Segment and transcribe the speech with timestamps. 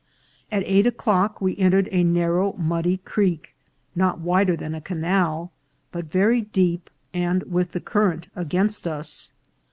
[0.51, 3.53] At eight o'clock we entered a narrow, muddy creek,
[3.93, 5.51] not wider than a canal,
[5.91, 9.33] but very deep, and with the current against us.